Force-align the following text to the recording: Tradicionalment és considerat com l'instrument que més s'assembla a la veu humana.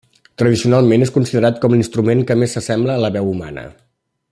Tradicionalment 0.41 1.05
és 1.07 1.11
considerat 1.17 1.59
com 1.65 1.77
l'instrument 1.77 2.25
que 2.31 2.39
més 2.45 2.57
s'assembla 2.57 2.95
a 2.97 3.05
la 3.05 3.13
veu 3.19 3.31
humana. 3.35 3.69